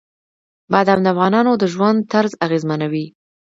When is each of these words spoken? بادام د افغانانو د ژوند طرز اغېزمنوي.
بادام 0.71 0.99
د 1.03 1.07
افغانانو 1.13 1.51
د 1.61 1.63
ژوند 1.73 1.97
طرز 2.11 2.31
اغېزمنوي. 2.45 3.05